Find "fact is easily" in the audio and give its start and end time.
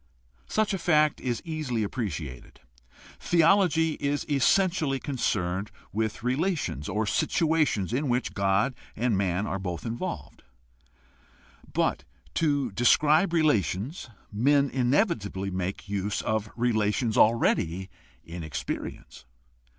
0.79-1.83